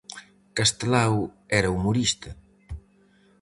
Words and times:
Castelao 0.57 1.19
era 1.59 1.73
humorista. 1.77 2.29